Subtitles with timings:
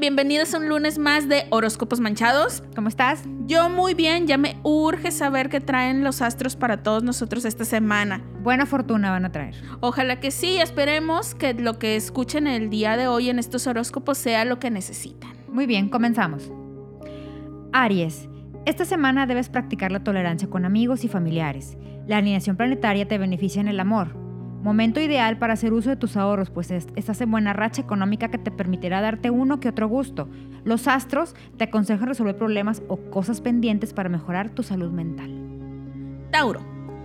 [0.00, 2.62] bienvenidos a un lunes más de Horóscopos Manchados.
[2.74, 3.22] ¿Cómo estás?
[3.44, 7.66] Yo muy bien, ya me urge saber qué traen los astros para todos nosotros esta
[7.66, 8.24] semana.
[8.42, 9.56] Buena fortuna van a traer.
[9.80, 14.16] Ojalá que sí, esperemos que lo que escuchen el día de hoy en estos horóscopos
[14.16, 15.32] sea lo que necesitan.
[15.48, 16.50] Muy bien, comenzamos.
[17.72, 18.26] Aries,
[18.64, 21.76] esta semana debes practicar la tolerancia con amigos y familiares.
[22.06, 24.16] La alineación planetaria te beneficia en el amor.
[24.62, 28.36] Momento ideal para hacer uso de tus ahorros, pues estás en buena racha económica que
[28.36, 30.28] te permitirá darte uno que otro gusto.
[30.64, 35.30] Los astros te aconsejan resolver problemas o cosas pendientes para mejorar tu salud mental.
[36.30, 36.60] Tauro.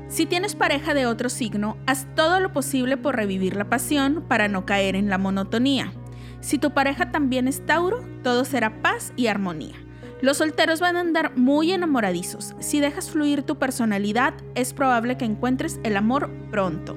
[0.07, 4.49] Si tienes pareja de otro signo, haz todo lo posible por revivir la pasión para
[4.49, 5.93] no caer en la monotonía.
[6.41, 9.75] Si tu pareja también es Tauro, todo será paz y armonía.
[10.21, 12.53] Los solteros van a andar muy enamoradizos.
[12.59, 16.95] Si dejas fluir tu personalidad, es probable que encuentres el amor pronto.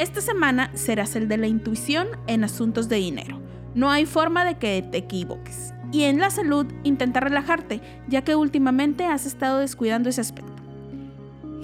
[0.00, 3.38] Esta semana serás el de la intuición en asuntos de dinero.
[3.74, 5.74] No hay forma de que te equivoques.
[5.92, 10.54] Y en la salud, intenta relajarte, ya que últimamente has estado descuidando ese aspecto.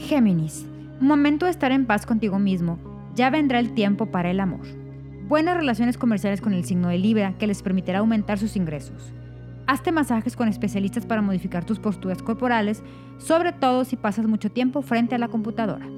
[0.01, 0.67] Géminis,
[1.01, 2.79] momento de estar en paz contigo mismo.
[3.15, 4.67] Ya vendrá el tiempo para el amor.
[5.27, 9.15] Buenas relaciones comerciales con el signo de Libra que les permitirá aumentar sus ingresos.
[9.67, 12.83] Hazte masajes con especialistas para modificar tus posturas corporales,
[13.17, 15.89] sobre todo si pasas mucho tiempo frente a la computadora.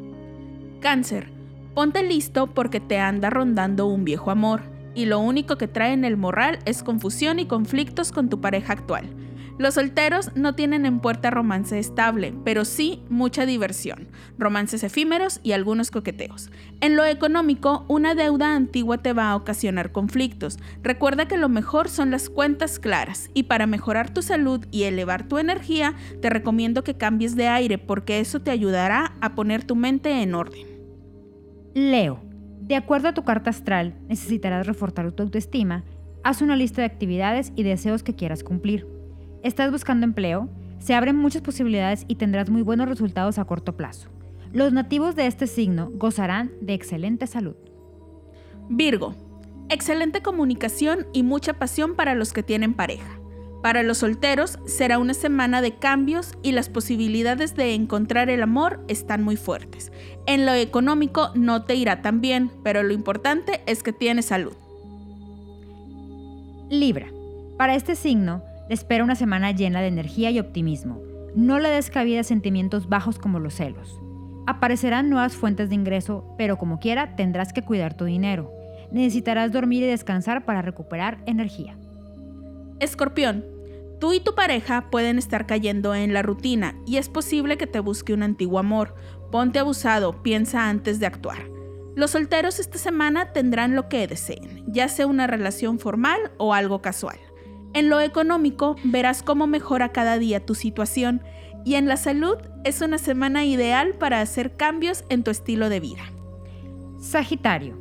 [0.81, 1.37] Cáncer,
[1.79, 4.63] Ponte listo porque te anda rondando un viejo amor
[4.97, 8.73] y lo único que trae en el morral es confusión y conflictos con tu pareja
[8.73, 9.09] actual.
[9.59, 15.53] Los solteros no tienen en puerta romance estable, pero sí mucha diversión, romances efímeros y
[15.53, 16.51] algunos coqueteos.
[16.81, 20.59] En lo económico, una deuda antigua te va a ocasionar conflictos.
[20.83, 25.29] Recuerda que lo mejor son las cuentas claras y para mejorar tu salud y elevar
[25.29, 29.77] tu energía, te recomiendo que cambies de aire porque eso te ayudará a poner tu
[29.77, 30.78] mente en orden.
[31.79, 32.19] Leo,
[32.61, 35.85] de acuerdo a tu carta astral, necesitarás reforzar tu autoestima.
[36.25, 38.85] Haz una lista de actividades y deseos que quieras cumplir.
[39.45, 40.49] ¿Estás buscando empleo?
[40.81, 44.09] Se abren muchas posibilidades y tendrás muy buenos resultados a corto plazo.
[44.53, 47.55] Los nativos de este signo gozarán de excelente salud.
[48.69, 49.15] Virgo,
[49.69, 53.18] excelente comunicación y mucha pasión para los que tienen pareja.
[53.63, 58.85] Para los solteros será una semana de cambios y las posibilidades de encontrar el amor
[58.87, 59.91] están muy fuertes.
[60.27, 64.55] En lo económico no te irá tan bien, pero lo importante es que tienes salud.
[66.71, 67.09] Libra.
[67.57, 71.01] Para este signo, le espera una semana llena de energía y optimismo.
[71.35, 73.99] No le des cabida a sentimientos bajos como los celos.
[74.47, 78.53] Aparecerán nuevas fuentes de ingreso, pero como quiera tendrás que cuidar tu dinero.
[78.93, 81.77] Necesitarás dormir y descansar para recuperar energía.
[82.81, 83.45] Escorpión,
[83.99, 87.81] tú y tu pareja pueden estar cayendo en la rutina y es posible que te
[87.81, 88.95] busque un antiguo amor.
[89.33, 91.51] Ponte abusado, piensa antes de actuar.
[91.97, 96.81] Los solteros esta semana tendrán lo que deseen, ya sea una relación formal o algo
[96.81, 97.19] casual.
[97.75, 101.23] En lo económico verás cómo mejora cada día tu situación
[101.65, 105.81] y en la salud es una semana ideal para hacer cambios en tu estilo de
[105.81, 106.03] vida.
[107.01, 107.77] Sagitario,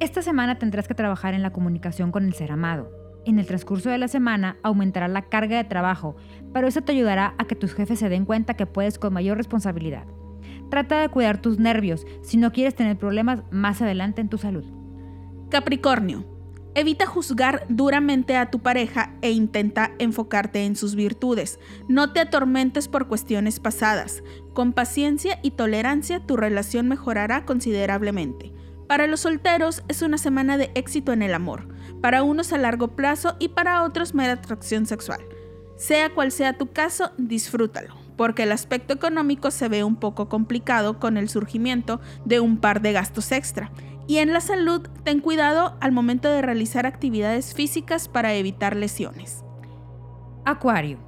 [0.00, 3.90] esta semana tendrás que trabajar en la comunicación con el ser amado en el transcurso
[3.90, 6.16] de la semana aumentará la carga de trabajo,
[6.52, 9.36] pero eso te ayudará a que tus jefes se den cuenta que puedes con mayor
[9.36, 10.06] responsabilidad.
[10.70, 14.64] Trata de cuidar tus nervios si no quieres tener problemas más adelante en tu salud.
[15.50, 16.24] Capricornio.
[16.76, 21.58] Evita juzgar duramente a tu pareja e intenta enfocarte en sus virtudes.
[21.88, 24.22] No te atormentes por cuestiones pasadas.
[24.54, 28.52] Con paciencia y tolerancia tu relación mejorará considerablemente.
[28.86, 31.66] Para los solteros es una semana de éxito en el amor
[32.00, 35.20] para unos a largo plazo y para otros mera atracción sexual.
[35.76, 40.98] Sea cual sea tu caso, disfrútalo, porque el aspecto económico se ve un poco complicado
[40.98, 43.70] con el surgimiento de un par de gastos extra.
[44.06, 49.44] Y en la salud, ten cuidado al momento de realizar actividades físicas para evitar lesiones.
[50.44, 50.98] Acuario.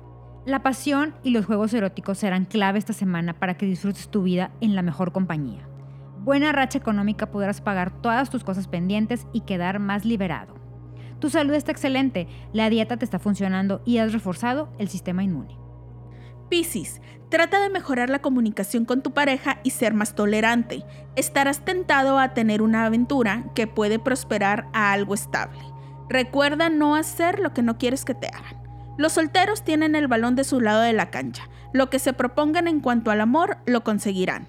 [0.46, 4.50] La pasión y los juegos eróticos serán clave esta semana para que disfrutes tu vida
[4.60, 5.68] en la mejor compañía.
[6.20, 10.61] Buena racha económica podrás pagar todas tus cosas pendientes y quedar más liberado.
[11.22, 15.56] Tu salud está excelente, la dieta te está funcionando y has reforzado el sistema inmune.
[16.48, 20.82] Piscis, trata de mejorar la comunicación con tu pareja y ser más tolerante.
[21.14, 25.60] Estarás tentado a tener una aventura que puede prosperar a algo estable.
[26.08, 28.60] Recuerda no hacer lo que no quieres que te hagan.
[28.98, 31.48] Los solteros tienen el balón de su lado de la cancha.
[31.72, 34.48] Lo que se propongan en cuanto al amor lo conseguirán.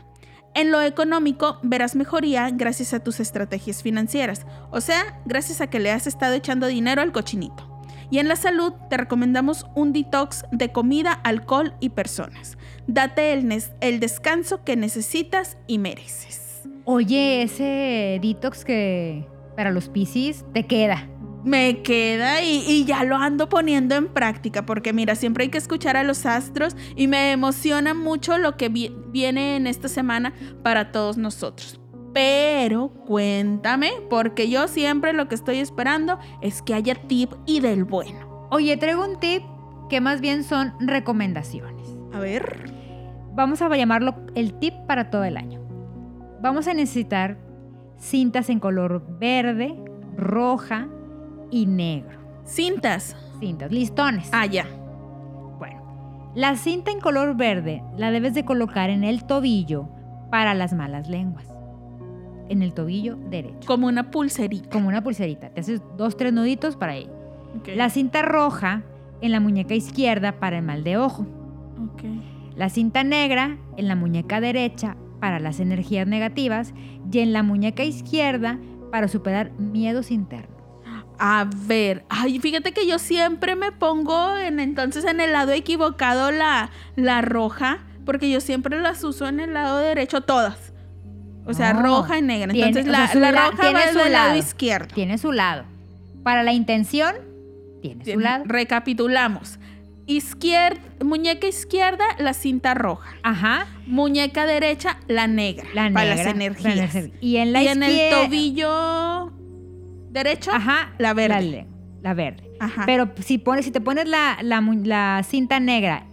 [0.55, 5.79] En lo económico verás mejoría gracias a tus estrategias financieras, o sea, gracias a que
[5.79, 7.69] le has estado echando dinero al cochinito.
[8.11, 12.59] Y en la salud te recomendamos un detox de comida, alcohol y personas.
[12.85, 16.61] Date el, el descanso que necesitas y mereces.
[16.85, 21.07] Oye, ese detox que para los piscis te queda.
[21.44, 25.57] Me queda y, y, ya lo ando poniendo en práctica, porque mira, siempre hay que
[25.57, 30.34] escuchar a los astros y me emociona mucho lo que vi viene en esta semana
[30.63, 31.80] para todos nosotros.
[32.13, 37.86] Pero cuéntame, porque yo siempre lo que estoy esperando es que haya tip y del
[37.86, 38.48] bueno.
[38.51, 39.44] Oye, traigo un tip
[39.89, 41.88] que más bien son recomendaciones.
[42.13, 42.72] A ver.
[43.36, 45.60] Vamos a llamarlo el tip para todo el año.
[46.42, 47.39] Vamos a necesitar
[47.98, 49.75] cintas en color verde,
[50.16, 50.88] roja
[51.53, 52.17] y negro.
[52.45, 53.15] Cintas.
[53.39, 54.27] Cintas, listones.
[54.31, 54.65] Ah, ya.
[55.59, 59.88] Bueno, la cinta en color verde la debes de colocar en el tobillo
[60.31, 61.47] para las malas lenguas.
[62.50, 63.67] En el tobillo derecho.
[63.67, 64.69] Como una pulserita.
[64.69, 65.50] Como una pulserita.
[65.50, 67.07] Te haces dos, tres nuditos para ahí.
[67.59, 67.75] Okay.
[67.75, 68.81] La cinta roja
[69.21, 71.27] en la muñeca izquierda para el mal de ojo.
[71.94, 72.51] Okay.
[72.55, 76.73] La cinta negra en la muñeca derecha para las energías negativas
[77.11, 78.59] y en la muñeca izquierda
[78.91, 80.52] para superar miedos internos.
[81.25, 86.31] A ver, ay, fíjate que yo siempre me pongo en entonces en el lado equivocado
[86.31, 90.74] la, la roja, porque yo siempre las uso en el lado derecho todas.
[91.46, 91.81] O sea, No.
[91.81, 92.52] roja y negra.
[92.52, 94.38] Tiene- Entonces o la, sea, la la- roja tiene va su del lado lado.
[94.38, 94.94] izquierdo.
[94.94, 95.64] Tiene su lado.
[96.24, 97.16] Para la intención,
[97.81, 98.44] tiene su lado.
[98.46, 99.60] Recapitulamos.
[101.02, 103.10] Muñeca izquierda, la cinta roja.
[103.24, 105.66] Ajá, Muñeca derecha, la negra.
[105.74, 106.16] la para negra.
[106.16, 106.96] las la energías.
[106.96, 107.18] energía.
[107.22, 109.31] Y en la y en el tobillo
[110.13, 111.68] derecho, Ajá, la verde.
[112.01, 112.44] La, verde.
[112.60, 112.83] Ajá.
[112.86, 116.06] Pero si, pones, si te pones la, la cinta negra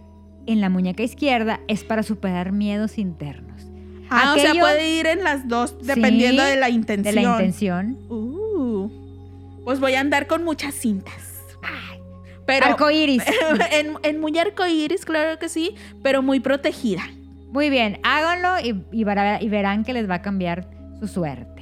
[0.47, 3.61] en la muñeca izquierda, es para superar miedos internos.
[4.09, 7.15] ah, o sea, puede ir en las dos dependiendo Sí, de la De intención.
[7.15, 7.97] la intención.
[8.09, 8.89] Uh,
[9.63, 11.27] pues voy a andar con muchas cintas.
[12.47, 13.23] Pero Arco iris.
[13.71, 17.03] en, en muy arcoíris, claro que sí, pero muy protegida.
[17.51, 19.03] Muy bien, háganlo y, y
[19.49, 20.67] verán que les va a cambiar
[20.99, 21.60] su suerte.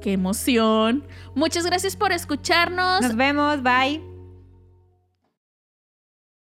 [0.00, 1.04] ¡Qué emoción!
[1.34, 3.02] Muchas gracias por escucharnos.
[3.02, 4.17] Nos vemos, bye.